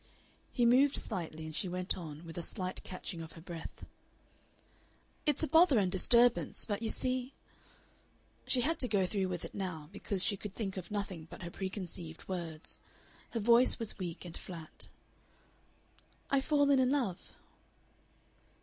He 0.51 0.65
moved 0.65 0.97
slightly, 0.97 1.45
and 1.45 1.55
she 1.55 1.69
went 1.69 1.95
on, 1.95 2.25
with 2.25 2.35
a 2.35 2.41
slight 2.41 2.83
catching 2.83 3.21
of 3.21 3.33
her 3.33 3.41
breath: 3.41 3.85
"It's 5.27 5.43
a 5.43 5.47
bother 5.47 5.77
and 5.77 5.91
disturbance, 5.91 6.65
but 6.65 6.81
you 6.81 6.89
see" 6.89 7.35
She 8.47 8.61
had 8.61 8.79
to 8.79 8.87
go 8.87 9.05
through 9.05 9.27
with 9.27 9.45
it 9.45 9.53
now, 9.53 9.89
because 9.93 10.23
she 10.23 10.37
could 10.37 10.55
think 10.55 10.75
of 10.75 10.89
nothing 10.89 11.27
but 11.29 11.43
her 11.43 11.51
preconceived 11.51 12.27
words. 12.27 12.79
Her 13.33 13.39
voice 13.39 13.77
was 13.77 13.99
weak 13.99 14.25
and 14.25 14.35
flat. 14.35 14.87
"I've 16.31 16.45
fallen 16.45 16.79
in 16.79 16.89
love." 16.89 17.35